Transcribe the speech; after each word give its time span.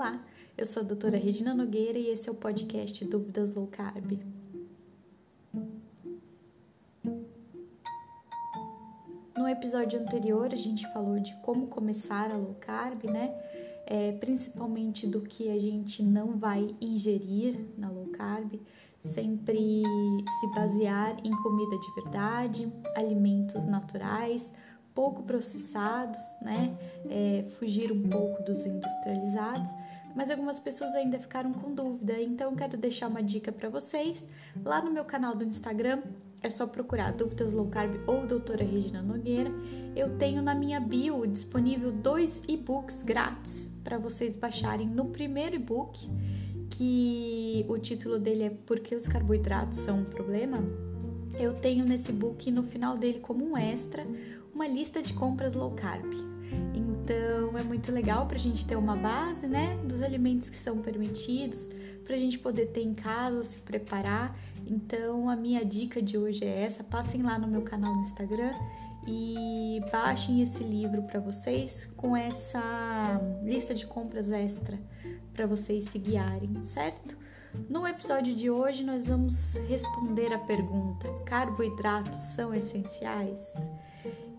Olá, 0.00 0.18
eu 0.56 0.64
sou 0.64 0.82
a 0.82 0.86
doutora 0.86 1.18
Regina 1.18 1.54
Nogueira 1.54 1.98
e 1.98 2.08
esse 2.08 2.26
é 2.26 2.32
o 2.32 2.34
podcast 2.34 3.04
Dúvidas 3.04 3.52
Low 3.52 3.66
Carb. 3.66 4.18
No 9.36 9.46
episódio 9.46 10.00
anterior 10.00 10.54
a 10.54 10.56
gente 10.56 10.90
falou 10.94 11.20
de 11.20 11.36
como 11.42 11.66
começar 11.66 12.30
a 12.30 12.36
low 12.38 12.56
carb, 12.58 13.04
né? 13.04 13.30
É, 13.84 14.12
principalmente 14.12 15.06
do 15.06 15.20
que 15.20 15.50
a 15.50 15.58
gente 15.58 16.02
não 16.02 16.38
vai 16.38 16.74
ingerir 16.80 17.60
na 17.76 17.90
low 17.90 18.06
carb, 18.06 18.58
sempre 18.98 19.82
se 20.40 20.54
basear 20.54 21.14
em 21.22 21.42
comida 21.42 21.78
de 21.78 21.94
verdade, 22.02 22.72
alimentos 22.96 23.66
naturais, 23.66 24.54
pouco 25.00 25.22
processados, 25.22 26.20
né? 26.42 26.76
É, 27.08 27.46
fugir 27.58 27.90
um 27.90 28.02
pouco 28.02 28.42
dos 28.42 28.66
industrializados. 28.66 29.70
Mas 30.14 30.30
algumas 30.30 30.60
pessoas 30.60 30.94
ainda 30.94 31.18
ficaram 31.18 31.54
com 31.54 31.74
dúvida, 31.74 32.20
então 32.20 32.54
quero 32.54 32.76
deixar 32.76 33.08
uma 33.08 33.22
dica 33.22 33.50
para 33.50 33.70
vocês. 33.70 34.28
Lá 34.62 34.82
no 34.82 34.92
meu 34.92 35.06
canal 35.06 35.34
do 35.34 35.42
Instagram, 35.42 36.02
é 36.42 36.50
só 36.50 36.66
procurar 36.66 37.12
Dúvidas 37.12 37.54
Low 37.54 37.68
Carb 37.68 37.94
ou 38.06 38.26
Doutora 38.26 38.62
Regina 38.62 39.00
Nogueira. 39.00 39.50
Eu 39.96 40.18
tenho 40.18 40.42
na 40.42 40.54
minha 40.54 40.78
bio 40.78 41.26
disponível 41.26 41.90
dois 41.90 42.42
e-books 42.46 43.02
grátis 43.02 43.70
para 43.82 43.96
vocês 43.96 44.36
baixarem. 44.36 44.86
No 44.86 45.06
primeiro 45.06 45.56
e-book, 45.56 46.10
que 46.68 47.64
o 47.70 47.78
título 47.78 48.18
dele 48.18 48.42
é 48.42 48.50
Por 48.50 48.80
que 48.80 48.94
os 48.94 49.08
carboidratos 49.08 49.78
são 49.78 50.00
um 50.00 50.04
problema? 50.04 50.62
Eu 51.38 51.54
tenho 51.54 51.86
nesse 51.86 52.12
book 52.12 52.50
no 52.50 52.62
final 52.62 52.98
dele 52.98 53.20
como 53.20 53.44
um 53.44 53.56
extra 53.56 54.04
uma 54.60 54.68
lista 54.68 55.00
de 55.00 55.14
compras 55.14 55.54
low 55.54 55.70
carb. 55.70 56.12
Então 56.74 57.56
é 57.56 57.62
muito 57.62 57.90
legal 57.90 58.26
para 58.26 58.36
a 58.36 58.40
gente 58.40 58.66
ter 58.66 58.76
uma 58.76 58.94
base, 58.94 59.46
né, 59.46 59.78
dos 59.84 60.02
alimentos 60.02 60.50
que 60.50 60.56
são 60.56 60.82
permitidos, 60.82 61.70
para 62.04 62.14
a 62.14 62.18
gente 62.18 62.38
poder 62.38 62.66
ter 62.66 62.82
em 62.82 62.92
casa, 62.92 63.42
se 63.42 63.60
preparar. 63.60 64.36
Então 64.66 65.30
a 65.30 65.34
minha 65.34 65.64
dica 65.64 66.02
de 66.02 66.18
hoje 66.18 66.44
é 66.44 66.62
essa: 66.62 66.84
passem 66.84 67.22
lá 67.22 67.38
no 67.38 67.48
meu 67.48 67.62
canal 67.62 67.94
no 67.94 68.02
Instagram 68.02 68.52
e 69.08 69.80
baixem 69.90 70.42
esse 70.42 70.62
livro 70.62 71.04
para 71.04 71.20
vocês 71.20 71.86
com 71.96 72.14
essa 72.14 73.18
lista 73.42 73.74
de 73.74 73.86
compras 73.86 74.30
extra 74.30 74.78
para 75.32 75.46
vocês 75.46 75.84
se 75.84 75.98
guiarem, 75.98 76.62
certo? 76.62 77.16
No 77.66 77.86
episódio 77.86 78.34
de 78.34 78.50
hoje 78.50 78.84
nós 78.84 79.08
vamos 79.08 79.56
responder 79.68 80.34
a 80.34 80.38
pergunta: 80.38 81.08
carboidratos 81.24 82.18
são 82.18 82.52
essenciais? 82.52 83.54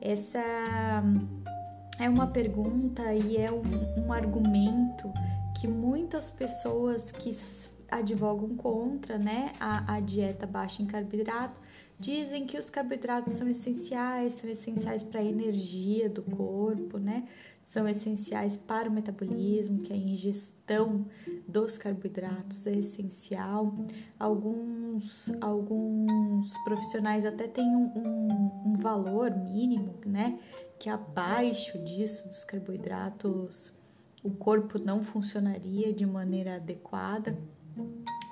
Essa 0.02 0.44
é 2.00 2.10
uma 2.10 2.28
pergunta 2.28 3.14
e 3.14 3.38
é 3.38 3.52
um, 3.52 3.62
um 4.06 4.12
argumento 4.12 5.14
que 5.60 5.68
muitas 5.68 6.32
pessoas 6.32 7.12
que 7.12 7.30
advogam 7.92 8.56
contra 8.56 9.20
né, 9.20 9.52
a, 9.60 9.96
a 9.96 10.00
dieta 10.00 10.48
baixa 10.48 10.82
em 10.82 10.88
carboidrato 10.88 11.60
dizem 12.00 12.48
que 12.48 12.58
os 12.58 12.70
carboidratos 12.70 13.34
são 13.34 13.48
essenciais, 13.48 14.34
são 14.34 14.50
essenciais 14.50 15.04
para 15.04 15.20
a 15.20 15.24
energia 15.24 16.10
do 16.10 16.24
corpo, 16.24 16.98
né? 16.98 17.28
São 17.64 17.88
essenciais 17.88 18.58
para 18.58 18.90
o 18.90 18.92
metabolismo, 18.92 19.80
que 19.80 19.94
a 19.94 19.95
ingestão 19.95 21.06
dos 21.48 21.78
carboidratos 21.78 22.67
é 22.67 22.73
essencial. 22.73 23.73
Alguns, 24.20 25.31
alguns 25.40 26.54
profissionais 26.64 27.26
até 27.26 27.48
têm 27.48 27.76
um, 27.76 27.92
um, 27.95 28.72
um 28.72 28.73
valor 28.73 29.32
mínimo, 29.32 29.95
né? 30.06 30.39
Que 30.80 30.89
abaixo 30.89 31.84
disso, 31.86 32.28
dos 32.28 32.44
carboidratos, 32.44 33.72
o 34.23 34.32
corpo 34.32 34.78
não 34.80 35.04
funcionaria 35.04 35.94
de 35.94 36.06
maneira 36.06 36.56
adequada 36.56 37.38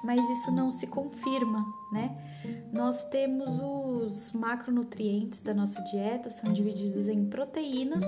mas 0.04 0.28
isso 0.30 0.52
não 0.52 0.72
se 0.72 0.88
confirma, 0.88 1.66
né? 1.92 2.16
Nós 2.72 3.06
temos 3.10 3.60
os 3.62 4.32
macronutrientes 4.32 5.42
da 5.42 5.54
nossa 5.54 5.82
dieta, 5.84 6.30
são 6.30 6.54
divididos 6.54 7.08
em 7.08 7.26
proteínas, 7.26 8.04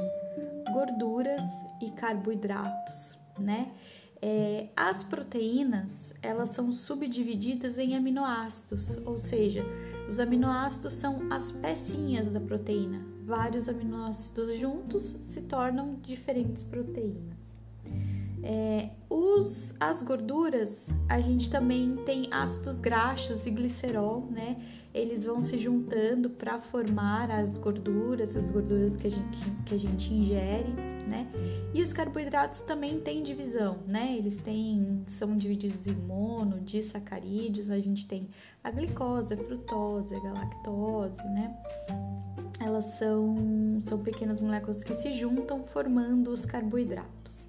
gorduras 0.72 1.44
e 1.82 1.90
carboidratos, 1.92 3.18
né? 3.38 3.72
É, 4.24 4.68
as 4.76 5.04
proteínas 5.04 6.14
elas 6.22 6.50
são 6.50 6.72
subdivididas 6.72 7.80
em 7.80 7.96
aminoácidos, 7.96 8.98
ou 9.04 9.18
seja, 9.18 9.66
os 10.08 10.20
aminoácidos 10.20 10.94
são 10.94 11.22
as 11.32 11.52
pecinhas 11.52 12.30
da 12.30 12.40
proteína. 12.40 13.04
Vários 13.26 13.68
aminoácidos 13.68 14.60
juntos 14.60 15.16
se 15.24 15.42
tornam 15.42 15.96
diferentes 16.02 16.62
proteínas. 16.62 17.56
É, 18.44 18.90
os, 19.10 19.76
as 19.80 20.02
gorduras, 20.02 20.90
a 21.08 21.20
gente 21.20 21.50
também 21.50 21.96
tem 22.06 22.28
ácidos 22.32 22.80
graxos 22.80 23.46
e 23.46 23.52
glicerol, 23.52 24.28
né? 24.32 24.58
Eles 24.94 25.24
vão 25.24 25.42
se 25.42 25.58
juntando 25.58 26.30
para 26.30 26.60
formar 26.60 27.32
as 27.32 27.58
gorduras, 27.58 28.36
as 28.36 28.50
gorduras 28.50 28.98
que 28.98 29.08
a, 29.08 29.10
gente, 29.10 29.52
que 29.66 29.76
a 29.76 29.78
gente 29.78 30.14
ingere, 30.14 30.74
né? 31.08 31.28
E 31.74 31.82
os 31.82 31.94
carboidratos 31.94 32.62
também 32.62 33.00
têm 33.00 33.24
divisão, 33.24 33.80
né? 33.88 34.16
Eles 34.18 34.38
têm, 34.38 35.04
são 35.08 35.38
divididos 35.38 35.88
em 35.88 35.94
mono, 35.94 36.60
disacarídeos, 36.60 37.70
a 37.70 37.80
gente 37.80 38.06
tem 38.08 38.30
a 38.64 38.70
glicose, 38.70 39.34
a 39.34 39.38
frutose, 39.38 40.14
a 40.16 40.20
galactose, 40.20 41.24
né? 41.30 41.56
Elas 42.60 42.86
são, 42.86 43.80
são 43.82 44.00
pequenas 44.00 44.40
moléculas 44.40 44.84
que 44.84 44.94
se 44.94 45.14
juntam 45.14 45.64
formando 45.64 46.30
os 46.30 46.46
carboidratos. 46.46 47.48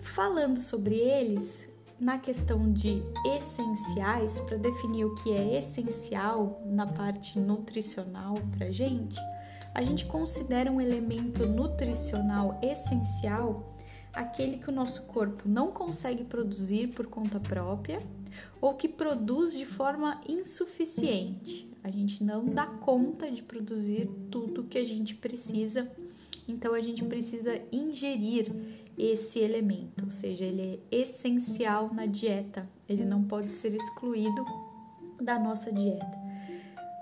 Falando 0.00 0.58
sobre 0.58 0.96
eles, 0.96 1.69
na 2.00 2.18
questão 2.18 2.72
de 2.72 3.02
essenciais, 3.36 4.40
para 4.40 4.56
definir 4.56 5.04
o 5.04 5.14
que 5.16 5.32
é 5.32 5.58
essencial 5.58 6.62
na 6.64 6.86
parte 6.86 7.38
nutricional 7.38 8.34
para 8.56 8.70
gente, 8.70 9.20
a 9.74 9.82
gente 9.82 10.06
considera 10.06 10.72
um 10.72 10.80
elemento 10.80 11.46
nutricional 11.46 12.58
essencial 12.62 13.76
aquele 14.12 14.56
que 14.56 14.70
o 14.70 14.72
nosso 14.72 15.02
corpo 15.02 15.48
não 15.48 15.70
consegue 15.70 16.24
produzir 16.24 16.88
por 16.88 17.06
conta 17.06 17.38
própria 17.38 18.02
ou 18.60 18.74
que 18.74 18.88
produz 18.88 19.56
de 19.56 19.66
forma 19.66 20.20
insuficiente. 20.26 21.70
A 21.84 21.90
gente 21.90 22.24
não 22.24 22.46
dá 22.46 22.66
conta 22.66 23.30
de 23.30 23.42
produzir 23.42 24.08
tudo 24.30 24.64
que 24.64 24.78
a 24.78 24.84
gente 24.84 25.14
precisa, 25.14 25.90
então 26.48 26.74
a 26.74 26.80
gente 26.80 27.04
precisa 27.04 27.60
ingerir 27.70 28.52
esse 28.96 29.38
elemento, 29.38 30.04
ou 30.04 30.10
seja, 30.10 30.44
ele 30.44 30.82
é 30.90 30.96
essencial 30.96 31.92
na 31.92 32.06
dieta, 32.06 32.68
ele 32.88 33.04
não 33.04 33.24
pode 33.24 33.56
ser 33.56 33.74
excluído 33.74 34.44
da 35.20 35.38
nossa 35.38 35.72
dieta. 35.72 36.18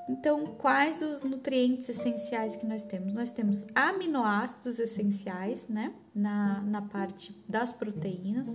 Então, 0.09 0.47
quais 0.56 1.03
os 1.03 1.22
nutrientes 1.22 1.88
essenciais 1.88 2.56
que 2.56 2.66
nós 2.66 2.82
temos? 2.82 3.12
Nós 3.12 3.31
temos 3.31 3.66
aminoácidos 3.75 4.78
essenciais, 4.78 5.69
né, 5.69 5.93
na, 6.15 6.62
na 6.62 6.81
parte 6.81 7.34
das 7.47 7.72
proteínas, 7.75 8.49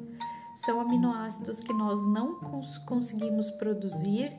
são 0.55 0.79
aminoácidos 0.79 1.59
que 1.59 1.73
nós 1.73 2.05
não 2.07 2.39
cons 2.39 2.77
conseguimos 2.79 3.51
produzir 3.51 4.31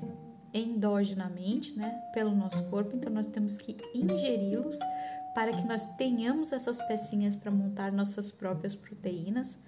endogenamente, 0.53 1.77
né, 1.77 1.91
pelo 2.13 2.35
nosso 2.35 2.69
corpo, 2.71 2.97
então 2.97 3.13
nós 3.13 3.27
temos 3.27 3.57
que 3.57 3.77
ingeri-los 3.93 4.79
para 5.35 5.53
que 5.53 5.67
nós 5.67 5.97
tenhamos 5.97 6.53
essas 6.53 6.81
pecinhas 6.87 7.35
para 7.35 7.51
montar 7.51 7.91
nossas 7.91 8.31
próprias 8.31 8.75
proteínas. 8.75 9.59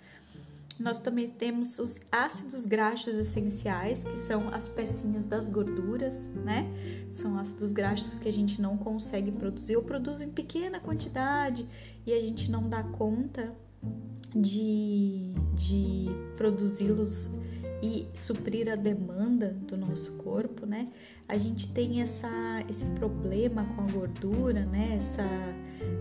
Nós 0.78 1.00
também 1.00 1.26
temos 1.26 1.78
os 1.78 2.00
ácidos 2.12 2.66
graxos 2.66 3.14
essenciais, 3.14 4.04
que 4.04 4.16
são 4.16 4.52
as 4.54 4.68
pecinhas 4.68 5.24
das 5.24 5.48
gorduras, 5.48 6.26
né? 6.44 6.66
São 7.10 7.38
ácidos 7.38 7.72
graxos 7.72 8.18
que 8.18 8.28
a 8.28 8.32
gente 8.32 8.60
não 8.60 8.76
consegue 8.76 9.32
produzir 9.32 9.76
ou 9.76 9.82
produz 9.82 10.20
em 10.20 10.30
pequena 10.30 10.78
quantidade 10.78 11.66
e 12.06 12.12
a 12.12 12.20
gente 12.20 12.50
não 12.50 12.68
dá 12.68 12.82
conta 12.82 13.52
de, 14.34 15.32
de 15.54 16.06
produzi-los 16.36 17.30
e 17.82 18.08
suprir 18.14 18.70
a 18.70 18.76
demanda 18.76 19.50
do 19.50 19.76
nosso 19.76 20.12
corpo, 20.14 20.64
né? 20.64 20.88
A 21.28 21.36
gente 21.36 21.72
tem 21.72 22.00
essa, 22.00 22.64
esse 22.68 22.86
problema 22.94 23.64
com 23.74 23.82
a 23.82 23.86
gordura, 23.86 24.64
né? 24.64 24.94
Essa 24.96 25.24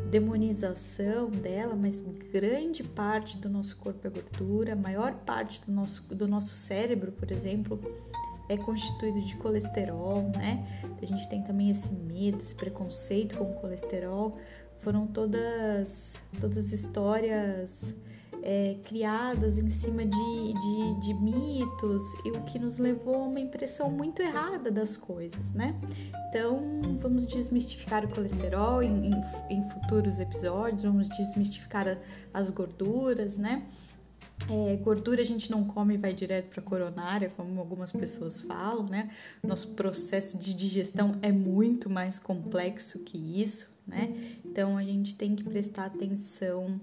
demonização 0.09 1.29
dela, 1.29 1.75
mas 1.75 2.03
grande 2.31 2.83
parte 2.83 3.37
do 3.37 3.49
nosso 3.49 3.75
corpo 3.77 4.07
é 4.07 4.09
gordura, 4.09 4.75
maior 4.75 5.13
parte 5.13 5.65
do 5.65 5.71
nosso, 5.71 6.03
do 6.13 6.27
nosso 6.27 6.53
cérebro, 6.53 7.11
por 7.11 7.31
exemplo, 7.31 7.79
é 8.47 8.55
constituído 8.55 9.19
de 9.21 9.35
colesterol, 9.37 10.31
né? 10.35 10.63
A 11.01 11.05
gente 11.05 11.27
tem 11.27 11.43
também 11.43 11.69
esse 11.69 11.93
medo, 11.93 12.41
esse 12.41 12.55
preconceito 12.55 13.37
com 13.37 13.45
o 13.45 13.53
colesterol. 13.55 14.37
Foram 14.77 15.07
todas, 15.07 16.15
todas 16.39 16.71
histórias 16.71 17.95
é, 18.45 18.77
criadas 18.83 19.57
em 19.57 19.69
cima 19.69 20.05
de, 20.05 20.53
de, 20.53 20.99
de, 21.01 21.13
mitos 21.15 22.03
e 22.23 22.29
o 22.29 22.43
que 22.43 22.59
nos 22.59 22.77
levou 22.77 23.15
a 23.15 23.23
uma 23.23 23.39
impressão 23.39 23.89
muito 23.89 24.21
errada 24.21 24.69
das 24.69 24.95
coisas, 24.95 25.51
né? 25.51 25.75
Então, 26.29 26.95
vamos 26.97 27.25
desmistificar 27.25 28.05
o 28.05 28.07
colesterol 28.07 28.83
em, 28.83 29.07
em, 29.07 29.23
em 29.49 29.69
futuros 29.69 30.19
episódios, 30.19 30.83
vamos 30.83 31.09
desmistificar 31.09 31.87
a, 31.87 31.97
as 32.31 32.51
gorduras, 32.51 33.35
né? 33.35 33.65
É, 34.49 34.75
gordura 34.75 35.21
a 35.21 35.25
gente 35.25 35.49
não 35.49 35.63
come 35.63 35.95
e 35.95 35.97
vai 35.97 36.13
direto 36.13 36.49
para 36.49 36.61
a 36.61 36.63
coronária, 36.63 37.31
como 37.35 37.59
algumas 37.59 37.91
pessoas 37.91 38.41
falam, 38.41 38.85
né? 38.85 39.09
Nosso 39.41 39.69
processo 39.69 40.37
de 40.37 40.53
digestão 40.53 41.17
é 41.23 41.31
muito 41.31 41.89
mais 41.89 42.19
complexo 42.19 42.99
que 42.99 43.41
isso, 43.41 43.73
né? 43.87 44.13
Então 44.45 44.77
a 44.77 44.83
gente 44.83 45.15
tem 45.15 45.35
que 45.35 45.43
prestar 45.43 45.85
atenção 45.85 46.79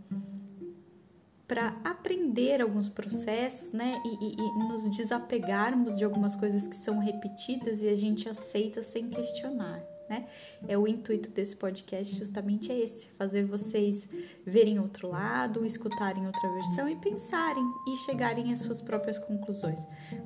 para 1.52 1.76
aprender 1.84 2.62
alguns 2.62 2.88
processos, 2.88 3.75
né? 3.75 4.00
E, 4.06 4.08
e, 4.08 4.37
e, 4.40 4.58
nos 4.69 4.90
desapegarmos 4.96 5.99
de 5.99 6.04
algumas 6.04 6.34
coisas 6.34 6.66
que 6.66 6.75
são 6.75 6.99
repetidas 6.99 7.82
e 7.82 7.90
a 7.90 7.94
gente 7.94 8.26
aceita 8.26 8.82
sem 8.82 9.10
questionar 9.10 9.84
né? 10.12 10.26
É 10.69 10.76
o 10.76 10.87
intuito 10.87 11.31
desse 11.31 11.56
podcast 11.56 12.14
justamente 12.16 12.70
é 12.70 12.78
esse, 12.78 13.08
fazer 13.12 13.44
vocês 13.44 14.10
verem 14.44 14.78
outro 14.78 15.08
lado, 15.08 15.64
escutarem 15.64 16.26
outra 16.26 16.52
versão 16.52 16.88
e 16.88 16.96
pensarem 16.96 17.64
e 17.88 17.96
chegarem 18.05 18.52
às 18.52 18.60
suas 18.60 18.82
próprias 18.82 19.19
conclusões. 19.19 19.81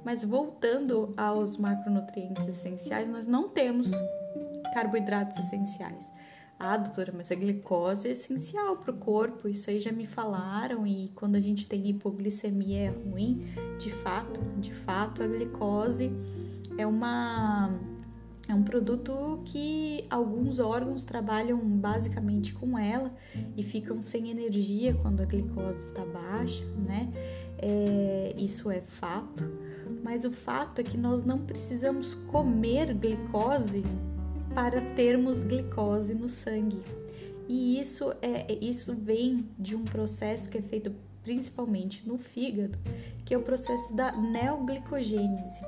Mas 0.05 0.25
voltando 0.25 1.15
aos 1.17 1.57
macronutrientes 1.57 2.49
essenciais, 2.49 3.09
nós 3.09 3.29
não 3.29 3.49
temos 3.49 3.93
carboidratos 4.75 5.39
essenciais. 5.39 6.11
Ah, 6.59 6.79
doutora, 6.79 7.13
mas 7.15 7.31
a 7.31 7.35
glicose 7.35 8.09
é 8.09 8.13
essencial 8.13 8.79
para 8.79 8.91
o 8.91 8.97
corpo, 8.97 9.47
isso 9.47 9.69
aí 9.69 9.79
já 9.79 9.93
me 9.93 10.07
falaram, 10.07 10.87
e 10.87 11.13
quando 11.15 11.37
a 11.37 11.41
gente 11.41 11.69
tem 11.69 11.87
hipoglicemia 11.91 12.85
é 12.85 12.89
ruim. 12.89 13.47
De 13.79 13.93
fato, 13.93 14.41
de 14.59 14.73
fato, 14.73 15.23
a 15.23 15.27
glicose 15.27 16.11
é 16.79 16.87
uma 16.87 17.79
é 18.49 18.55
um 18.55 18.63
produto 18.63 19.43
que 19.45 20.05
alguns 20.09 20.61
órgãos 20.61 21.05
trabalham 21.05 21.59
basicamente 21.59 22.55
com 22.55 22.79
ela 22.79 23.13
e 23.57 23.63
ficam 23.65 24.01
sem 24.01 24.31
energia 24.31 24.95
quando 24.95 25.21
a 25.21 25.25
glicose 25.25 25.89
está 25.89 26.05
baixa, 26.05 26.65
né? 26.77 27.13
É, 27.59 28.35
isso 28.39 28.71
é 28.71 28.81
fato, 28.81 29.45
mas 30.03 30.25
o 30.25 30.31
fato 30.31 30.81
é 30.81 30.85
que 30.85 30.97
nós 30.97 31.25
não 31.25 31.41
precisamos 31.41 32.15
comer 32.15 32.95
glicose 32.95 33.85
para 34.57 34.81
termos 34.81 35.45
glicose 35.45 36.15
no 36.15 36.31
sangue. 36.31 36.83
E 37.47 37.79
isso 37.79 38.15
é 38.23 38.55
isso 38.55 38.95
vem 38.95 39.47
de 39.59 39.77
um 39.77 39.85
processo 39.85 40.49
que 40.49 40.57
é 40.57 40.63
feito 40.63 40.95
principalmente 41.23 42.09
no 42.09 42.17
fígado, 42.17 42.79
que 43.23 43.35
é 43.35 43.37
o 43.37 43.43
processo 43.43 43.95
da 43.95 44.13
neoglicogênese. 44.13 45.61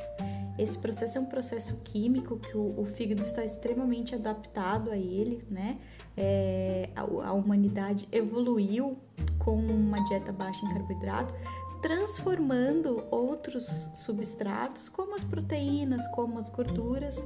Esse 0.58 0.79
processo 0.79 1.19
é 1.19 1.20
um 1.20 1.26
processo 1.26 1.76
químico 1.85 2.38
que 2.38 2.56
o, 2.56 2.81
o 2.81 2.87
fígado 2.87 3.20
está 3.20 3.44
extremamente 3.44 4.14
adaptado 4.14 4.90
a 4.90 4.96
ele, 4.96 5.44
né? 5.50 5.79
É, 6.17 6.88
a, 6.96 7.02
a 7.02 7.32
humanidade 7.32 8.08
evoluiu 8.11 8.96
com 9.38 9.56
uma 9.56 10.02
dieta 10.05 10.32
baixa 10.32 10.64
em 10.64 10.69
carboidrato, 10.70 11.35
transformando 11.82 13.05
outros 13.11 13.90
substratos, 13.93 14.88
como 14.88 15.14
as 15.14 15.25
proteínas, 15.25 16.06
como 16.08 16.38
as 16.38 16.49
gorduras, 16.49 17.23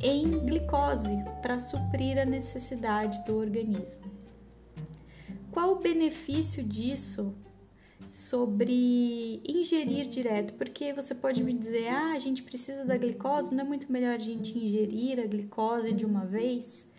em 0.00 0.28
glicose 0.44 1.24
para 1.42 1.58
suprir 1.58 2.18
a 2.18 2.24
necessidade 2.24 3.24
do 3.24 3.36
organismo. 3.36 4.02
Qual 5.50 5.72
o 5.72 5.80
benefício 5.80 6.62
disso 6.62 7.34
sobre 8.12 9.42
ingerir 9.46 10.06
direto, 10.06 10.54
porque 10.54 10.92
você 10.92 11.14
pode 11.14 11.42
me 11.42 11.52
dizer, 11.52 11.88
ah, 11.88 12.12
a 12.12 12.18
gente 12.18 12.42
precisa 12.42 12.84
da 12.84 12.96
glicose, 12.96 13.54
não 13.54 13.64
é 13.64 13.66
muito 13.66 13.90
melhor 13.90 14.14
a 14.14 14.18
gente 14.18 14.58
ingerir 14.58 15.18
a 15.18 15.26
glicose 15.26 15.92
de 15.92 16.04
uma 16.04 16.24
vez? 16.24 16.90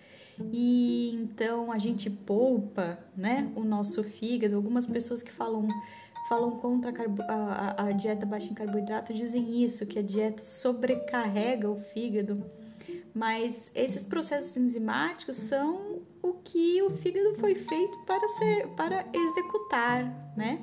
E 0.53 1.11
então 1.13 1.71
a 1.71 1.79
gente 1.79 2.09
poupa, 2.09 2.99
né, 3.15 3.51
o 3.55 3.63
nosso 3.63 4.03
fígado. 4.03 4.55
Algumas 4.55 4.85
pessoas 4.85 5.23
que 5.23 5.31
falam 5.31 5.67
falam 6.27 6.51
contra 6.59 6.91
a, 7.27 7.33
a, 7.33 7.87
a 7.87 7.91
dieta 7.91 8.25
baixa 8.25 8.51
em 8.51 8.53
carboidrato 8.53 9.13
dizem 9.13 9.63
isso, 9.63 9.85
que 9.85 9.97
a 9.97 10.03
dieta 10.03 10.43
sobrecarrega 10.43 11.69
o 11.69 11.79
fígado. 11.79 12.45
Mas 13.17 13.71
esses 13.73 14.05
processos 14.05 14.55
enzimáticos 14.55 15.37
são 15.37 16.03
o 16.21 16.33
que 16.33 16.83
o 16.83 16.91
fígado 16.91 17.33
foi 17.39 17.55
feito 17.55 17.97
para 18.05 18.27
ser 18.27 18.67
para 18.75 19.03
executar, 19.11 20.03
né? 20.37 20.61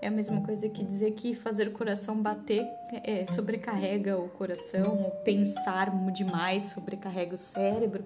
É 0.00 0.06
a 0.06 0.10
mesma 0.10 0.40
coisa 0.42 0.68
que 0.68 0.84
dizer 0.84 1.14
que 1.14 1.34
fazer 1.34 1.66
o 1.66 1.72
coração 1.72 2.22
bater 2.22 2.64
é, 3.02 3.26
sobrecarrega 3.26 4.16
o 4.16 4.28
coração, 4.28 5.02
ou 5.02 5.10
pensar 5.24 5.90
demais 6.12 6.64
sobrecarrega 6.64 7.34
o 7.34 7.38
cérebro. 7.38 8.04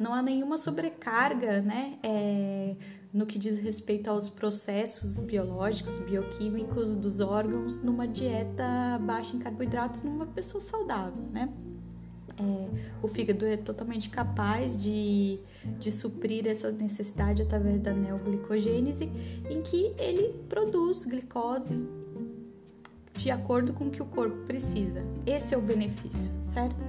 Não 0.00 0.14
há 0.14 0.22
nenhuma 0.22 0.56
sobrecarga, 0.56 1.60
né? 1.60 1.98
É, 2.02 2.74
no 3.12 3.26
que 3.26 3.38
diz 3.38 3.58
respeito 3.58 4.08
aos 4.08 4.30
processos 4.30 5.20
biológicos, 5.20 5.98
bioquímicos 5.98 6.96
dos 6.96 7.20
órgãos 7.20 7.78
numa 7.82 8.08
dieta 8.08 8.98
baixa 9.02 9.36
em 9.36 9.38
carboidratos 9.38 10.02
numa 10.02 10.24
pessoa 10.24 10.62
saudável, 10.62 11.22
né? 11.30 11.52
É, 12.38 12.68
o 13.02 13.06
fígado 13.06 13.46
é 13.46 13.56
totalmente 13.56 14.08
capaz 14.08 14.76
de, 14.76 15.38
de 15.78 15.92
suprir 15.92 16.46
essa 16.46 16.72
necessidade 16.72 17.42
através 17.42 17.80
da 17.80 17.92
neoglicogênese, 17.92 19.10
em 19.48 19.62
que 19.62 19.94
ele 19.98 20.34
produz 20.48 21.04
glicose 21.04 21.80
de 23.16 23.30
acordo 23.30 23.72
com 23.72 23.86
o 23.86 23.90
que 23.90 24.02
o 24.02 24.06
corpo 24.06 24.36
precisa. 24.44 25.04
Esse 25.24 25.54
é 25.54 25.58
o 25.58 25.62
benefício, 25.62 26.30
certo? 26.42 26.84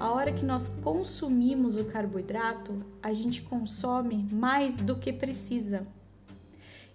A 0.00 0.10
hora 0.10 0.32
que 0.32 0.44
nós 0.44 0.68
consumimos 0.82 1.76
o 1.76 1.84
carboidrato, 1.84 2.84
a 3.02 3.12
gente 3.12 3.42
consome 3.42 4.28
mais 4.32 4.78
do 4.78 4.96
que 4.96 5.12
precisa. 5.12 5.86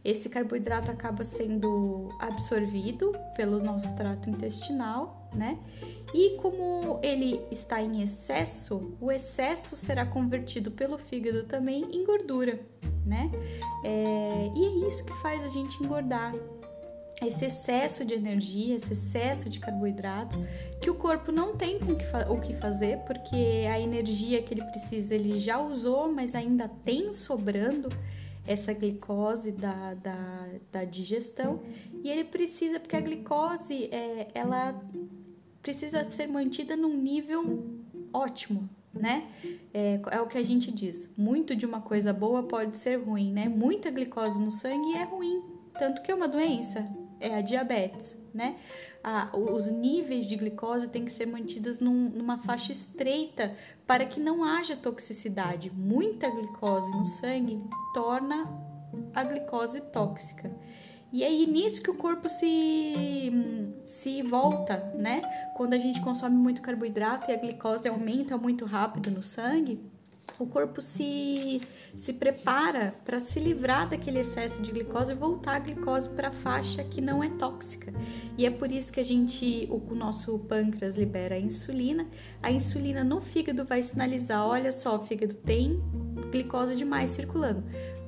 Esse 0.04 0.30
carboidrato 0.30 0.90
acaba 0.90 1.24
sendo 1.24 2.10
absorvido 2.20 3.12
pelo 3.36 3.64
nosso 3.64 3.96
trato 3.96 4.30
intestinal, 4.30 5.21
né? 5.34 5.58
E 6.14 6.38
como 6.38 7.00
ele 7.02 7.42
está 7.50 7.82
em 7.82 8.02
excesso, 8.02 8.94
o 9.00 9.12
excesso 9.12 9.76
será 9.76 10.06
convertido 10.06 10.72
pelo 10.72 10.98
fígado 10.98 11.44
também 11.44 11.88
em 11.92 12.06
gordura, 12.06 12.60
né? 13.06 13.32
É, 13.84 14.52
e 14.56 14.66
é 14.66 14.88
isso 14.88 15.06
que 15.06 15.14
faz 15.22 15.44
a 15.44 15.50
gente 15.50 15.82
engordar. 15.84 16.34
Esse 17.24 17.46
excesso 17.46 18.04
de 18.04 18.16
energia, 18.16 18.76
esse 18.76 18.94
excesso 18.94 19.48
de 19.48 19.60
carboidrato, 19.60 20.38
que 20.82 20.90
o 20.90 20.96
corpo 20.96 21.32
não 21.32 21.56
tem 21.56 21.78
o 22.28 22.40
que 22.40 22.54
fazer, 22.56 22.98
porque 23.06 23.68
a 23.72 23.80
energia 23.80 24.42
que 24.42 24.56
ele 24.56 24.64
precisa 24.64 25.14
ele 25.14 25.38
já 25.38 25.60
usou, 25.60 26.12
mas 26.12 26.34
ainda 26.34 26.68
tem 26.84 27.14
sobrando 27.14 27.90
essa 28.46 28.74
glicose 28.74 29.52
da, 29.52 29.94
da, 29.94 30.48
da 30.72 30.84
digestão 30.84 31.62
e 32.04 32.10
ele 32.10 32.24
precisa, 32.24 32.80
porque 32.80 32.96
a 32.96 33.00
glicose 33.02 33.86
é, 33.92 34.30
ela 34.34 34.82
precisa 35.62 36.04
ser 36.10 36.28
mantida 36.28 36.76
num 36.76 36.98
nível 36.98 37.66
ótimo, 38.14 38.70
né? 38.94 39.28
É, 39.74 40.00
é, 40.12 40.22
o 40.22 40.28
que 40.28 40.38
a 40.38 40.44
gente 40.44 40.72
diz. 40.72 41.10
Muito 41.18 41.56
de 41.56 41.66
uma 41.66 41.82
coisa 41.82 42.12
boa 42.12 42.44
pode 42.44 42.78
ser 42.78 42.98
ruim, 42.98 43.32
né? 43.32 43.48
Muita 43.48 43.90
glicose 43.90 44.42
no 44.42 44.52
sangue 44.52 44.94
é 44.94 45.04
ruim, 45.04 45.42
tanto 45.78 46.02
que 46.02 46.12
é 46.12 46.16
uma 46.16 46.28
doença, 46.28 46.90
é 47.20 47.36
a 47.36 47.42
diabetes, 47.42 48.18
né? 48.34 48.58
Os 49.34 49.68
níveis 49.72 50.28
de 50.28 50.36
glicose 50.36 50.88
têm 50.88 51.06
que 51.06 51.12
ser 51.12 51.26
mantidos 51.26 51.80
num, 51.80 52.10
numa 52.10 52.38
faixa 52.38 52.72
estreita 52.72 53.56
para 53.88 54.06
que 54.06 54.20
não 54.20 54.44
haja 54.44 54.76
toxicidade. 54.76 55.72
Muita 55.72 56.30
glicose 56.30 56.92
no 56.92 57.06
sangue 57.06 57.60
torna 57.94 58.48
a 59.14 59.24
glicose 59.24 59.82
tóxica. 59.82 60.52
E 61.12 61.24
é 61.24 61.30
nisso 61.46 61.82
que 61.82 61.90
o 61.92 61.96
corpo 61.96 62.30
se, 62.30 63.34
se 63.84 64.22
volta, 64.24 64.78
né? 64.96 65.22
Quando 65.58 65.74
a 65.74 65.78
gente 65.78 66.00
consome 66.02 66.38
muito 66.38 66.62
carboidrato 66.62 67.30
e 67.30 67.34
a 67.34 67.38
glicose 67.38 67.88
aumenta 67.88 68.38
muito 68.38 68.66
rápido 68.66 69.12
no 69.12 69.22
sangue, 69.22 69.80
o 70.40 70.48
corpo 70.48 70.82
se, 70.82 71.62
se 71.96 72.14
prepara 72.14 72.94
para 73.04 73.20
se 73.20 73.40
livrar 73.40 73.90
daquele 73.90 74.20
excesso 74.20 74.62
de 74.62 74.72
glicose 74.72 75.12
e 75.12 75.16
voltar 75.16 75.56
a 75.56 75.60
glicose 75.60 76.10
para 76.10 76.30
a 76.30 76.32
faixa 76.32 76.84
que 76.84 77.02
não 77.02 77.24
é 77.24 77.30
tóxica. 77.30 77.94
E 78.38 78.46
é 78.46 78.50
por 78.50 78.72
isso 78.72 78.92
que 78.92 79.00
a 79.00 79.06
gente, 79.06 79.68
o 79.70 79.94
nosso 79.94 80.40
pâncreas 80.40 80.96
libera 80.96 81.36
a 81.36 81.40
insulina. 81.40 82.08
A 82.42 82.52
insulina 82.52 83.04
no 83.04 83.20
fígado 83.20 83.66
vai 83.66 83.84
sinalizar: 83.84 84.48
olha 84.48 84.72
só, 84.72 84.96
o 84.96 85.02
fígado 85.02 85.36
tem 85.36 85.82
glicose 86.32 86.76
demais 86.76 87.10
circulando 87.10 87.64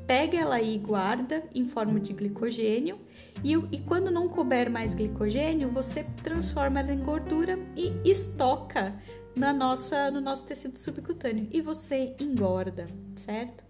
pega 0.08 0.38
ela 0.38 0.62
e 0.62 0.78
guarda 0.78 1.44
em 1.54 1.66
forma 1.66 2.00
de 2.00 2.14
glicogênio 2.14 2.98
e, 3.44 3.54
e 3.54 3.80
quando 3.80 4.12
não 4.12 4.28
couber 4.28 4.70
mais 4.70 4.94
glicogênio, 4.94 5.70
você 5.70 6.04
transforma 6.24 6.80
ela 6.80 6.94
em 6.94 7.00
gordura 7.00 7.58
e 7.76 7.94
estoca 8.04 8.94
na 9.36 9.52
nossa, 9.52 10.12
no 10.12 10.22
nosso 10.22 10.46
tecido 10.46 10.78
subcutâneo 10.78 11.48
e 11.52 11.62
você 11.62 12.16
engorda, 12.20 12.88
certo? 13.16 13.64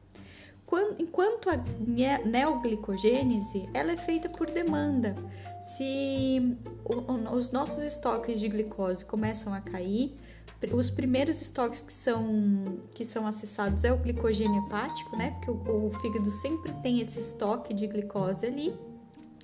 Quando, 0.66 1.00
enquanto 1.00 1.50
a 1.50 1.64
neoglicogênese 2.26 3.70
ela 3.74 3.92
é 3.92 3.98
feita 3.98 4.28
por 4.28 4.50
demanda. 4.50 5.16
Se 5.62 6.58
os 7.32 7.52
nossos 7.52 7.84
estoques 7.84 8.40
de 8.40 8.50
glicose 8.50 9.06
começam 9.06 9.54
a 9.54 9.62
cair, 9.62 10.18
os 10.72 10.90
primeiros 10.90 11.42
estoques 11.42 11.82
que 11.82 11.92
são, 11.92 12.80
que 12.94 13.04
são 13.04 13.28
acessados 13.28 13.84
é 13.84 13.92
o 13.92 13.98
glicogênio 13.98 14.66
hepático, 14.66 15.18
né? 15.18 15.32
Porque 15.32 15.52
o, 15.52 15.88
o 15.88 15.92
fígado 16.00 16.30
sempre 16.30 16.72
tem 16.82 17.02
esse 17.02 17.20
estoque 17.20 17.74
de 17.74 17.88
glicose 17.88 18.46
ali. 18.46 18.78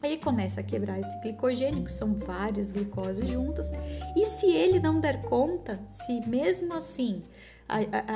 Aí 0.01 0.17
começa 0.17 0.61
a 0.61 0.63
quebrar 0.63 0.97
esse 0.99 1.19
glicogênio, 1.21 1.83
que 1.83 1.91
são 1.91 2.13
várias 2.13 2.71
glicoses 2.71 3.27
juntas, 3.27 3.69
e 4.15 4.25
se 4.25 4.49
ele 4.49 4.79
não 4.79 5.01
der 5.01 5.23
conta, 5.23 5.77
se 5.89 6.25
mesmo 6.25 6.73
assim 6.73 7.21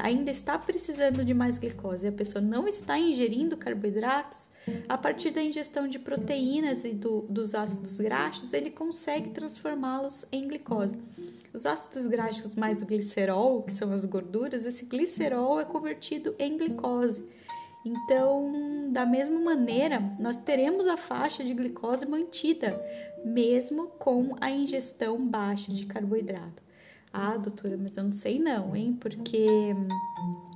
ainda 0.03 0.31
está 0.31 0.57
precisando 0.57 1.23
de 1.23 1.33
mais 1.33 1.59
glicose 1.59 2.05
e 2.05 2.09
a 2.09 2.11
pessoa 2.11 2.41
não 2.41 2.67
está 2.67 2.97
ingerindo 2.97 3.55
carboidratos, 3.55 4.49
a 4.89 4.97
partir 4.97 5.29
da 5.29 5.43
ingestão 5.43 5.87
de 5.87 5.99
proteínas 5.99 6.83
e 6.83 6.93
do, 6.93 7.21
dos 7.29 7.53
ácidos 7.53 7.99
graxos, 7.99 8.51
ele 8.53 8.71
consegue 8.71 9.29
transformá-los 9.29 10.25
em 10.31 10.47
glicose. 10.47 10.97
Os 11.53 11.67
ácidos 11.67 12.07
graxos 12.07 12.55
mais 12.55 12.81
o 12.81 12.85
glicerol, 12.85 13.61
que 13.61 13.71
são 13.71 13.91
as 13.91 14.05
gorduras, 14.05 14.65
esse 14.65 14.85
glicerol 14.85 15.59
é 15.59 15.65
convertido 15.65 16.33
em 16.39 16.57
glicose. 16.57 17.29
Então, 17.85 18.89
da 18.91 19.05
mesma 19.05 19.39
maneira, 19.39 19.99
nós 20.17 20.37
teremos 20.37 20.87
a 20.87 20.97
faixa 20.97 21.43
de 21.43 21.53
glicose 21.53 22.07
mantida, 22.07 22.81
mesmo 23.23 23.87
com 23.99 24.35
a 24.41 24.49
ingestão 24.49 25.23
baixa 25.23 25.71
de 25.71 25.85
carboidrato. 25.85 26.63
Ah, 27.15 27.37
doutora, 27.37 27.77
mas 27.77 27.95
eu 27.95 28.03
não 28.03 28.11
sei 28.11 28.39
não, 28.39 28.75
hein? 28.75 28.97
Porque 28.99 29.45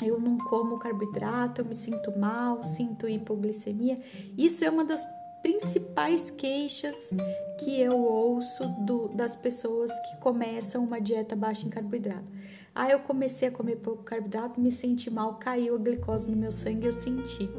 eu 0.03 0.19
não 0.19 0.39
como 0.39 0.79
carboidrato, 0.79 1.61
eu 1.61 1.65
me 1.65 1.75
sinto 1.75 2.17
mal, 2.17 2.63
sinto 2.63 3.07
hipoglicemia. 3.07 4.01
Isso 4.35 4.65
é 4.65 4.69
uma 4.69 4.83
das 4.83 5.05
principais 5.43 6.31
queixas 6.31 7.11
que 7.59 7.79
eu 7.79 7.95
ouço 7.95 8.67
do, 8.79 9.07
das 9.09 9.35
pessoas 9.35 9.91
que 9.99 10.17
começam 10.17 10.83
uma 10.83 10.99
dieta 10.99 11.35
baixa 11.35 11.67
em 11.67 11.69
carboidrato. 11.69 12.25
Ah, 12.73 12.89
eu 12.89 12.99
comecei 12.99 13.47
a 13.47 13.51
comer 13.51 13.77
pouco 13.77 14.03
carboidrato, 14.03 14.59
me 14.59 14.71
senti 14.71 15.09
mal, 15.09 15.35
caiu 15.35 15.75
a 15.75 15.77
glicose 15.77 16.29
no 16.29 16.35
meu 16.35 16.51
sangue, 16.51 16.87
eu 16.87 16.93
senti 16.93 17.49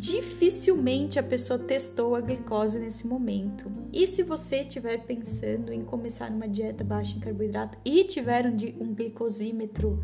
dificilmente 0.00 1.18
a 1.18 1.22
pessoa 1.22 1.58
testou 1.58 2.14
a 2.14 2.22
glicose 2.22 2.78
nesse 2.78 3.06
momento. 3.06 3.70
E 3.92 4.06
se 4.06 4.22
você 4.22 4.60
estiver 4.60 5.04
pensando 5.04 5.70
em 5.74 5.84
começar 5.84 6.30
uma 6.30 6.48
dieta 6.48 6.82
baixa 6.82 7.18
em 7.18 7.20
carboidrato 7.20 7.76
e 7.84 8.04
tiver 8.04 8.46
um, 8.46 8.56
um 8.82 8.94
glicosímetro 8.94 10.02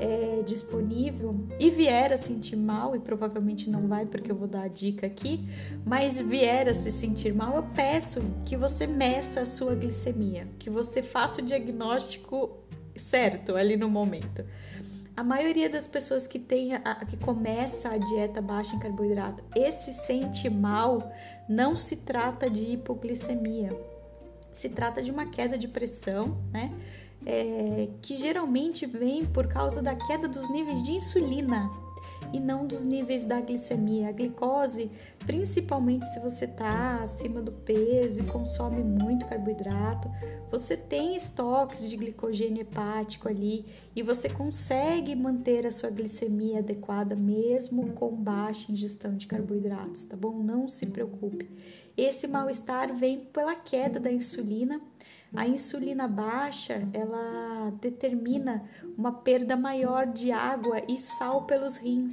é, 0.00 0.42
disponível 0.44 1.46
e 1.60 1.70
vier 1.70 2.12
a 2.12 2.16
sentir 2.16 2.56
mal, 2.56 2.96
e 2.96 2.98
provavelmente 2.98 3.70
não 3.70 3.86
vai 3.86 4.04
porque 4.04 4.32
eu 4.32 4.36
vou 4.36 4.48
dar 4.48 4.62
a 4.62 4.68
dica 4.68 5.06
aqui, 5.06 5.48
mas 5.84 6.20
vier 6.20 6.68
a 6.68 6.74
se 6.74 6.90
sentir 6.90 7.32
mal, 7.32 7.54
eu 7.54 7.62
peço 7.72 8.20
que 8.44 8.56
você 8.56 8.84
meça 8.84 9.42
a 9.42 9.46
sua 9.46 9.76
glicemia, 9.76 10.48
que 10.58 10.68
você 10.68 11.00
faça 11.00 11.40
o 11.40 11.44
diagnóstico 11.44 12.50
certo 12.96 13.54
ali 13.54 13.76
no 13.76 13.88
momento 13.88 14.44
a 15.16 15.24
maioria 15.24 15.68
das 15.68 15.88
pessoas 15.88 16.26
que 16.26 16.38
tem 16.38 16.74
a, 16.74 17.04
que 17.06 17.16
começa 17.16 17.88
a 17.88 17.96
dieta 17.96 18.42
baixa 18.42 18.76
em 18.76 18.78
carboidrato 18.78 19.42
e 19.54 19.72
se 19.72 19.94
sente 19.94 20.50
mal, 20.50 21.02
não 21.48 21.76
se 21.76 21.96
trata 21.96 22.50
de 22.50 22.72
hipoglicemia. 22.72 23.74
Se 24.52 24.68
trata 24.68 25.02
de 25.02 25.10
uma 25.10 25.26
queda 25.26 25.56
de 25.56 25.68
pressão, 25.68 26.36
né? 26.52 26.72
É, 27.24 27.88
que 28.02 28.14
geralmente 28.14 28.86
vem 28.86 29.24
por 29.24 29.48
causa 29.48 29.82
da 29.82 29.96
queda 29.96 30.28
dos 30.28 30.48
níveis 30.50 30.82
de 30.82 30.92
insulina 30.92 31.68
e 32.36 32.40
não 32.40 32.66
dos 32.66 32.84
níveis 32.84 33.24
da 33.24 33.40
glicemia. 33.40 34.08
A 34.08 34.12
glicose, 34.12 34.90
principalmente 35.26 36.04
se 36.06 36.20
você 36.20 36.44
está 36.44 37.00
acima 37.02 37.40
do 37.40 37.52
peso 37.52 38.20
e 38.20 38.26
consome 38.26 38.82
muito 38.82 39.26
carboidrato, 39.26 40.10
você 40.50 40.76
tem 40.76 41.16
estoques 41.16 41.88
de 41.88 41.96
glicogênio 41.96 42.60
hepático 42.60 43.28
ali 43.28 43.64
e 43.94 44.02
você 44.02 44.28
consegue 44.28 45.14
manter 45.14 45.66
a 45.66 45.72
sua 45.72 45.90
glicemia 45.90 46.58
adequada 46.58 47.16
mesmo 47.16 47.92
com 47.92 48.14
baixa 48.14 48.70
ingestão 48.70 49.16
de 49.16 49.26
carboidratos, 49.26 50.04
tá 50.04 50.16
bom? 50.16 50.38
Não 50.42 50.68
se 50.68 50.86
preocupe. 50.86 51.48
Esse 51.96 52.26
mal-estar 52.26 52.94
vem 52.94 53.20
pela 53.20 53.54
queda 53.54 53.98
da 53.98 54.12
insulina 54.12 54.80
a 55.36 55.46
insulina 55.46 56.08
baixa, 56.08 56.88
ela 56.92 57.70
determina 57.80 58.64
uma 58.96 59.12
perda 59.12 59.56
maior 59.56 60.06
de 60.06 60.32
água 60.32 60.82
e 60.88 60.98
sal 60.98 61.44
pelos 61.44 61.76
rins. 61.76 62.12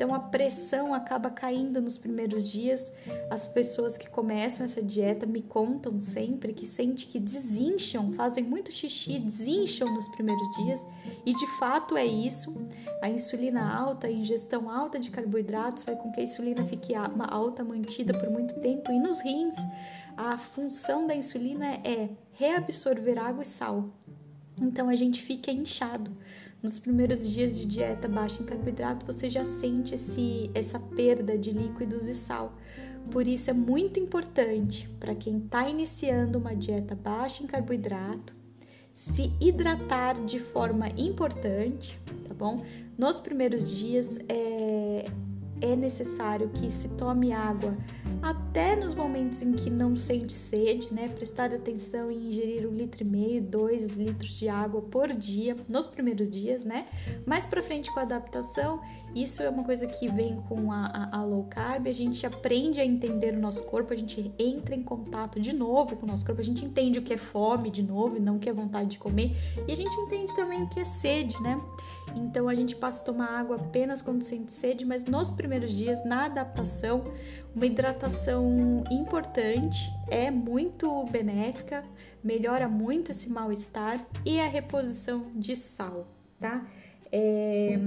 Então 0.00 0.14
a 0.14 0.18
pressão 0.18 0.94
acaba 0.94 1.28
caindo 1.28 1.78
nos 1.78 1.98
primeiros 1.98 2.50
dias. 2.50 2.90
As 3.30 3.44
pessoas 3.44 3.98
que 3.98 4.08
começam 4.08 4.64
essa 4.64 4.80
dieta 4.80 5.26
me 5.26 5.42
contam 5.42 6.00
sempre 6.00 6.54
que 6.54 6.64
sente 6.64 7.04
que 7.04 7.18
desincham, 7.18 8.10
fazem 8.12 8.42
muito 8.42 8.72
xixi, 8.72 9.18
desincham 9.18 9.92
nos 9.92 10.08
primeiros 10.08 10.48
dias, 10.56 10.86
e 11.26 11.34
de 11.34 11.46
fato 11.58 11.98
é 11.98 12.06
isso. 12.06 12.56
A 13.02 13.10
insulina 13.10 13.70
alta, 13.74 14.06
a 14.06 14.10
ingestão 14.10 14.70
alta 14.70 14.98
de 14.98 15.10
carboidratos 15.10 15.82
vai 15.82 15.96
com 15.96 16.10
que 16.10 16.20
a 16.20 16.24
insulina 16.24 16.64
fique 16.64 16.94
alta 16.94 17.62
mantida 17.62 18.18
por 18.18 18.30
muito 18.30 18.54
tempo 18.54 18.90
e 18.90 18.98
nos 18.98 19.20
rins 19.20 19.56
a 20.16 20.36
função 20.38 21.06
da 21.06 21.14
insulina 21.14 21.66
é 21.84 22.10
reabsorver 22.32 23.18
água 23.18 23.42
e 23.42 23.46
sal. 23.46 23.90
Então 24.60 24.88
a 24.88 24.94
gente 24.94 25.22
fica 25.22 25.50
inchado. 25.50 26.10
Nos 26.62 26.78
primeiros 26.78 27.28
dias 27.28 27.58
de 27.58 27.64
dieta 27.64 28.06
baixa 28.06 28.42
em 28.42 28.46
carboidrato, 28.46 29.06
você 29.06 29.30
já 29.30 29.44
sente 29.44 29.94
esse, 29.94 30.50
essa 30.54 30.78
perda 30.78 31.38
de 31.38 31.52
líquidos 31.52 32.06
e 32.06 32.14
sal. 32.14 32.54
Por 33.10 33.26
isso 33.26 33.48
é 33.48 33.54
muito 33.54 33.98
importante 33.98 34.88
para 35.00 35.14
quem 35.14 35.38
está 35.38 35.68
iniciando 35.68 36.38
uma 36.38 36.54
dieta 36.54 36.94
baixa 36.94 37.42
em 37.42 37.46
carboidrato 37.46 38.40
se 38.92 39.32
hidratar 39.40 40.22
de 40.24 40.38
forma 40.38 40.88
importante, 40.90 41.98
tá 42.26 42.34
bom? 42.34 42.62
Nos 42.98 43.18
primeiros 43.18 43.70
dias 43.70 44.18
é, 44.28 45.06
é 45.60 45.76
necessário 45.76 46.48
que 46.48 46.70
se 46.70 46.90
tome 46.90 47.32
água 47.32 47.76
até 48.22 48.76
nos 48.76 48.94
momentos 48.94 49.40
em 49.42 49.52
que 49.52 49.70
não 49.70 49.96
sente 49.96 50.32
sede, 50.32 50.92
né? 50.92 51.08
Prestar 51.08 51.52
atenção 51.54 52.10
em 52.10 52.28
ingerir 52.28 52.66
um 52.66 52.72
litro 52.72 53.02
e 53.02 53.06
meio, 53.06 53.42
dois 53.42 53.88
litros 53.88 54.30
de 54.30 54.48
água 54.48 54.82
por 54.82 55.08
dia 55.08 55.56
nos 55.68 55.86
primeiros 55.86 56.28
dias, 56.28 56.64
né? 56.64 56.86
Mais 57.26 57.46
para 57.46 57.62
frente 57.62 57.92
com 57.92 58.00
a 58.00 58.02
adaptação, 58.02 58.80
isso 59.14 59.42
é 59.42 59.48
uma 59.48 59.64
coisa 59.64 59.86
que 59.86 60.10
vem 60.10 60.40
com 60.48 60.70
a, 60.70 60.86
a, 60.86 61.18
a, 61.18 61.24
low 61.24 61.44
carb. 61.44 61.88
A 61.88 61.92
gente 61.92 62.24
aprende 62.24 62.80
a 62.80 62.84
entender 62.84 63.34
o 63.34 63.40
nosso 63.40 63.64
corpo, 63.64 63.92
a 63.92 63.96
gente 63.96 64.32
entra 64.38 64.74
em 64.74 64.82
contato 64.82 65.40
de 65.40 65.52
novo 65.52 65.96
com 65.96 66.06
o 66.06 66.08
nosso 66.08 66.24
corpo, 66.24 66.40
a 66.40 66.44
gente 66.44 66.64
entende 66.64 66.98
o 66.98 67.02
que 67.02 67.14
é 67.14 67.16
fome 67.16 67.70
de 67.70 67.82
novo 67.82 68.16
e 68.16 68.20
não 68.20 68.36
o 68.36 68.38
que 68.38 68.48
é 68.48 68.52
vontade 68.52 68.90
de 68.90 68.98
comer, 68.98 69.36
e 69.66 69.72
a 69.72 69.74
gente 69.74 69.94
entende 69.94 70.34
também 70.36 70.62
o 70.62 70.68
que 70.68 70.80
é 70.80 70.84
sede, 70.84 71.40
né? 71.42 71.60
Então 72.14 72.48
a 72.48 72.54
gente 72.54 72.76
passa 72.76 73.02
a 73.02 73.04
tomar 73.04 73.38
água 73.38 73.56
apenas 73.56 74.02
quando 74.02 74.22
sente 74.22 74.52
sede, 74.52 74.84
mas 74.84 75.04
nos 75.04 75.30
primeiros 75.30 75.72
dias, 75.72 76.04
na 76.04 76.26
adaptação, 76.26 77.04
uma 77.54 77.66
hidratação 77.66 78.84
importante 78.90 79.90
é 80.08 80.30
muito 80.30 81.04
benéfica, 81.06 81.84
melhora 82.22 82.68
muito 82.68 83.10
esse 83.10 83.28
mal-estar 83.28 84.04
e 84.24 84.40
a 84.40 84.46
reposição 84.46 85.26
de 85.34 85.56
sal, 85.56 86.06
tá? 86.38 86.66
É, 87.12 87.78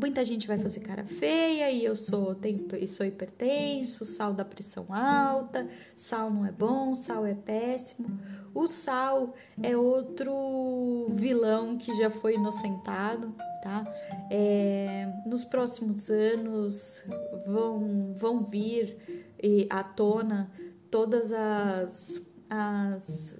muita 0.00 0.24
gente 0.24 0.48
vai 0.48 0.58
fazer 0.58 0.80
cara 0.80 1.04
feia 1.04 1.70
e 1.70 1.84
eu 1.84 1.94
sou, 1.94 2.34
tenho, 2.34 2.66
sou 2.88 3.04
hipertenso, 3.04 4.06
sal 4.06 4.32
da 4.32 4.44
pressão 4.44 4.86
alta, 4.88 5.68
sal 5.94 6.30
não 6.30 6.46
é 6.46 6.50
bom, 6.50 6.94
sal 6.94 7.26
é 7.26 7.34
péssimo. 7.34 8.18
O 8.54 8.66
sal 8.66 9.34
é 9.62 9.76
outro 9.76 11.06
vilão 11.10 11.76
que 11.76 11.92
já 11.98 12.10
foi 12.10 12.34
inocentado, 12.34 13.32
tá? 13.62 13.84
É, 14.30 15.12
nos 15.26 15.44
próximos 15.44 16.08
anos 16.08 17.04
vão, 17.46 18.14
vão 18.16 18.42
vir 18.42 18.96
à 19.68 19.84
tona 19.84 20.50
todas 20.90 21.30
as, 21.30 22.26
as 22.48 23.38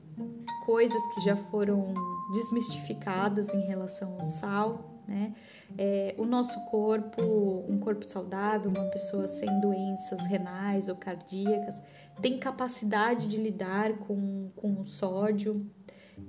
coisas 0.64 1.02
que 1.14 1.22
já 1.22 1.34
foram 1.34 1.92
desmistificadas 2.32 3.52
em 3.52 3.62
relação 3.62 4.20
ao 4.20 4.26
sal, 4.26 4.89
né? 5.10 5.34
É, 5.76 6.14
o 6.16 6.24
nosso 6.24 6.64
corpo, 6.66 7.64
um 7.68 7.78
corpo 7.78 8.08
saudável, 8.08 8.70
uma 8.70 8.86
pessoa 8.86 9.26
sem 9.26 9.60
doenças 9.60 10.24
renais 10.26 10.88
ou 10.88 10.94
cardíacas, 10.94 11.82
tem 12.22 12.38
capacidade 12.38 13.28
de 13.28 13.36
lidar 13.36 13.92
com, 13.98 14.50
com 14.54 14.80
o 14.80 14.84
sódio, 14.84 15.68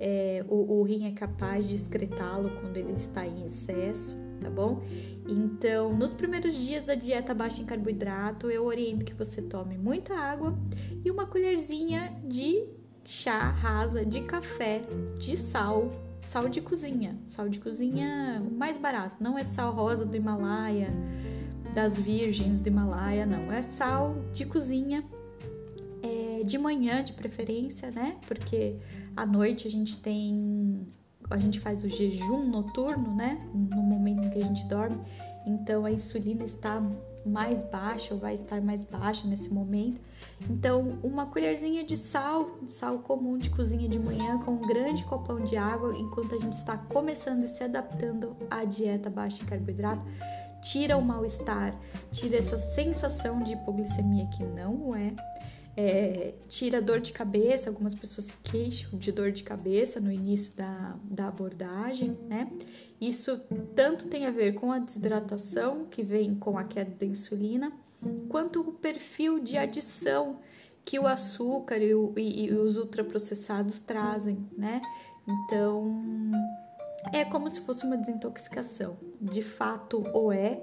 é, 0.00 0.44
o, 0.48 0.80
o 0.80 0.82
rim 0.82 1.06
é 1.06 1.12
capaz 1.12 1.68
de 1.68 1.74
excretá-lo 1.74 2.50
quando 2.60 2.76
ele 2.76 2.92
está 2.92 3.26
em 3.26 3.44
excesso, 3.44 4.16
tá 4.40 4.50
bom? 4.50 4.82
Então, 5.26 5.92
nos 5.96 6.12
primeiros 6.12 6.54
dias 6.54 6.84
da 6.84 6.94
dieta 6.94 7.32
baixa 7.34 7.62
em 7.62 7.66
carboidrato, 7.66 8.50
eu 8.50 8.64
oriento 8.64 9.04
que 9.04 9.14
você 9.14 9.42
tome 9.42 9.78
muita 9.78 10.14
água 10.14 10.58
e 11.04 11.10
uma 11.10 11.26
colherzinha 11.26 12.20
de 12.24 12.66
chá 13.04 13.50
rasa 13.50 14.04
de 14.04 14.22
café 14.22 14.82
de 15.18 15.36
sal, 15.36 15.92
sal 16.32 16.48
de 16.48 16.62
cozinha, 16.62 17.14
sal 17.28 17.46
de 17.46 17.58
cozinha 17.58 18.42
mais 18.52 18.78
barato, 18.78 19.16
não 19.20 19.38
é 19.38 19.44
sal 19.44 19.70
rosa 19.70 20.06
do 20.06 20.16
Himalaia, 20.16 20.88
das 21.74 22.00
virgens 22.00 22.58
do 22.58 22.68
Himalaia, 22.68 23.26
não, 23.26 23.52
é 23.52 23.60
sal 23.60 24.16
de 24.32 24.46
cozinha 24.46 25.04
é, 26.02 26.42
de 26.42 26.56
manhã 26.56 27.04
de 27.04 27.12
preferência, 27.12 27.90
né? 27.90 28.16
Porque 28.26 28.76
à 29.14 29.26
noite 29.26 29.68
a 29.68 29.70
gente 29.70 29.98
tem. 29.98 30.86
A 31.28 31.36
gente 31.36 31.60
faz 31.60 31.84
o 31.84 31.88
jejum 31.88 32.48
noturno, 32.48 33.14
né? 33.14 33.38
No 33.54 33.82
momento 33.82 34.24
em 34.24 34.30
que 34.30 34.38
a 34.38 34.46
gente 34.46 34.64
dorme. 34.64 34.98
Então 35.46 35.84
a 35.84 35.92
insulina 35.92 36.44
está 36.44 36.82
mais 37.26 37.62
baixa 37.68 38.14
ou 38.14 38.18
vai 38.18 38.32
estar 38.32 38.60
mais 38.62 38.84
baixa 38.84 39.28
nesse 39.28 39.52
momento. 39.52 40.00
Então, 40.50 40.98
uma 41.02 41.26
colherzinha 41.26 41.84
de 41.84 41.96
sal, 41.96 42.58
sal 42.66 42.98
comum 42.98 43.38
de 43.38 43.50
cozinha 43.50 43.88
de 43.88 43.98
manhã, 43.98 44.38
com 44.38 44.52
um 44.52 44.66
grande 44.66 45.04
copão 45.04 45.40
de 45.40 45.56
água, 45.56 45.96
enquanto 45.96 46.34
a 46.34 46.38
gente 46.38 46.54
está 46.54 46.76
começando 46.76 47.44
e 47.44 47.48
se 47.48 47.64
adaptando 47.64 48.36
à 48.50 48.64
dieta 48.64 49.08
baixa 49.08 49.42
em 49.42 49.46
carboidrato, 49.46 50.04
tira 50.62 50.96
o 50.96 51.02
mal-estar, 51.02 51.74
tira 52.10 52.36
essa 52.36 52.58
sensação 52.58 53.42
de 53.42 53.54
hipoglicemia 53.54 54.26
que 54.28 54.44
não 54.44 54.94
é 54.94 55.14
é, 55.76 56.34
tira 56.48 56.82
dor 56.82 57.00
de 57.00 57.12
cabeça, 57.12 57.70
algumas 57.70 57.94
pessoas 57.94 58.26
se 58.26 58.34
queixam 58.42 58.98
de 58.98 59.10
dor 59.10 59.32
de 59.32 59.42
cabeça 59.42 60.00
no 60.00 60.12
início 60.12 60.54
da, 60.56 60.96
da 61.04 61.28
abordagem, 61.28 62.16
né? 62.28 62.50
Isso 63.00 63.40
tanto 63.74 64.06
tem 64.06 64.26
a 64.26 64.30
ver 64.30 64.52
com 64.52 64.70
a 64.70 64.78
desidratação, 64.78 65.86
que 65.86 66.02
vem 66.02 66.34
com 66.34 66.58
a 66.58 66.64
queda 66.64 66.94
da 66.98 67.06
insulina, 67.06 67.72
quanto 68.28 68.60
o 68.60 68.72
perfil 68.72 69.38
de 69.38 69.56
adição 69.56 70.40
que 70.84 70.98
o 70.98 71.06
açúcar 71.06 71.78
e, 71.78 71.94
o, 71.94 72.12
e, 72.16 72.46
e 72.46 72.52
os 72.52 72.76
ultraprocessados 72.76 73.82
trazem, 73.82 74.46
né? 74.56 74.82
Então, 75.26 76.02
é 77.12 77.24
como 77.24 77.48
se 77.48 77.60
fosse 77.60 77.86
uma 77.86 77.96
desintoxicação. 77.96 78.96
De 79.20 79.42
fato, 79.42 80.04
ou 80.12 80.32
é, 80.32 80.60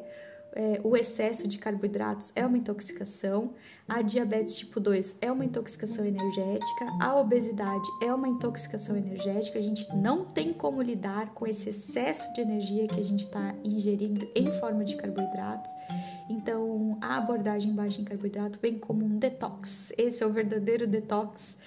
é, 0.53 0.81
o 0.83 0.97
excesso 0.97 1.47
de 1.47 1.57
carboidratos 1.57 2.31
é 2.35 2.45
uma 2.45 2.57
intoxicação, 2.57 3.53
a 3.87 4.03
diabetes 4.03 4.55
tipo 4.55 4.79
2 4.79 5.17
é 5.19 5.31
uma 5.31 5.43
intoxicação 5.43 6.05
energética, 6.05 6.85
a 7.01 7.19
obesidade 7.19 7.87
é 8.03 8.13
uma 8.13 8.27
intoxicação 8.27 8.95
energética. 8.95 9.57
A 9.57 9.61
gente 9.63 9.87
não 9.95 10.25
tem 10.25 10.53
como 10.53 10.79
lidar 10.79 11.33
com 11.33 11.47
esse 11.47 11.69
excesso 11.69 12.31
de 12.33 12.41
energia 12.41 12.87
que 12.87 12.99
a 12.99 13.03
gente 13.03 13.25
está 13.25 13.55
ingerindo 13.63 14.27
em 14.35 14.51
forma 14.59 14.83
de 14.83 14.95
carboidratos. 14.95 15.71
Então, 16.29 16.99
a 17.01 17.17
abordagem 17.17 17.73
baixa 17.73 17.99
em 17.99 18.03
carboidrato 18.03 18.59
vem 18.61 18.77
como 18.77 19.03
um 19.03 19.17
detox. 19.17 19.91
Esse 19.97 20.21
é 20.21 20.25
o 20.27 20.31
verdadeiro 20.31 20.85
detox, 20.85 21.57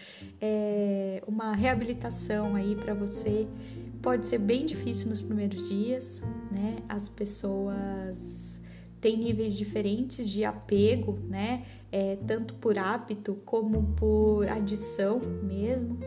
é 0.41 1.23
uma 1.27 1.55
reabilitação 1.55 2.55
aí 2.55 2.77
para 2.77 2.95
você. 2.95 3.49
Pode 4.01 4.27
ser 4.27 4.39
bem 4.39 4.65
difícil 4.65 5.09
nos 5.09 5.21
primeiros 5.21 5.69
dias, 5.69 6.23
né? 6.51 6.77
As 6.89 7.09
pessoas 7.09 8.52
tem 9.03 9.17
níveis 9.17 9.55
diferentes 9.55 10.31
de 10.31 10.45
apego, 10.45 11.19
né? 11.29 11.65
É, 11.91 12.17
tanto 12.25 12.55
por 12.55 12.79
hábito 12.79 13.35
como 13.45 13.95
por 13.97 14.49
adição 14.49 15.21
mesmo. 15.43 15.99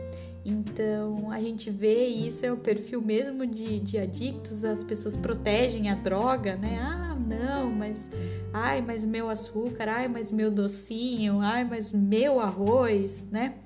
Então 0.44 1.30
a 1.30 1.38
gente 1.40 1.70
vê 1.70 2.06
isso 2.06 2.46
é 2.46 2.50
o 2.50 2.56
perfil 2.56 3.02
mesmo 3.02 3.46
de, 3.46 3.78
de 3.80 3.98
adictos, 3.98 4.64
as 4.64 4.82
pessoas 4.82 5.14
protegem 5.14 5.90
a 5.90 5.94
droga, 5.94 6.56
né? 6.56 6.78
Ah, 6.80 7.14
não, 7.14 7.70
mas 7.70 8.08
ai, 8.52 8.80
mas 8.80 9.04
meu 9.04 9.28
açúcar, 9.28 9.88
ai, 9.88 10.08
mas 10.08 10.30
meu 10.32 10.50
docinho, 10.50 11.40
ai, 11.40 11.64
mas 11.64 11.92
meu 11.92 12.40
arroz, 12.40 13.24
né? 13.30 13.56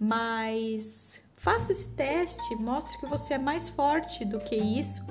Mas 0.00 1.20
faça 1.36 1.72
esse 1.72 1.88
teste, 1.88 2.56
mostre 2.56 2.98
que 2.98 3.06
você 3.06 3.34
é 3.34 3.38
mais 3.38 3.68
forte 3.68 4.24
do 4.24 4.38
que 4.38 4.56
isso 4.56 5.04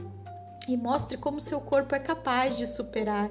e 0.67 0.75
mostre 0.75 1.17
como 1.17 1.39
seu 1.39 1.61
corpo 1.61 1.93
é 1.93 1.99
capaz 1.99 2.57
de 2.57 2.65
superar 2.65 3.29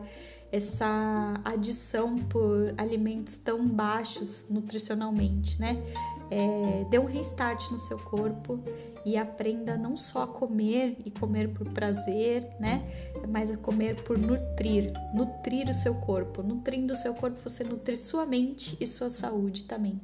essa 0.50 1.34
adição 1.44 2.16
por 2.16 2.74
alimentos 2.78 3.36
tão 3.38 3.66
baixos 3.66 4.46
nutricionalmente, 4.48 5.60
né? 5.60 5.82
É, 6.30 6.84
dê 6.90 6.98
um 6.98 7.04
restart 7.04 7.70
no 7.70 7.78
seu 7.78 7.98
corpo 7.98 8.58
e 9.04 9.16
aprenda 9.16 9.76
não 9.76 9.96
só 9.96 10.22
a 10.22 10.26
comer 10.26 10.96
e 11.04 11.10
comer 11.10 11.48
por 11.50 11.68
prazer, 11.70 12.48
né? 12.58 12.84
Mas 13.28 13.50
a 13.50 13.56
comer 13.56 14.02
por 14.02 14.18
nutrir, 14.18 14.92
nutrir 15.14 15.68
o 15.70 15.74
seu 15.74 15.94
corpo. 15.94 16.42
Nutrindo 16.42 16.94
o 16.94 16.96
seu 16.96 17.14
corpo, 17.14 17.38
você 17.40 17.62
nutre 17.62 17.96
sua 17.96 18.26
mente 18.26 18.76
e 18.80 18.86
sua 18.86 19.08
saúde 19.08 19.64
também. 19.64 20.00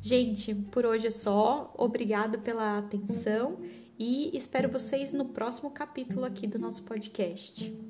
Gente, 0.00 0.54
por 0.54 0.86
hoje 0.86 1.08
é 1.08 1.10
só. 1.10 1.74
Obrigada 1.76 2.38
pela 2.38 2.78
atenção 2.78 3.58
e 3.98 4.30
espero 4.36 4.70
vocês 4.70 5.12
no 5.12 5.24
próximo 5.24 5.70
capítulo 5.70 6.24
aqui 6.24 6.46
do 6.46 6.58
nosso 6.58 6.84
podcast. 6.84 7.87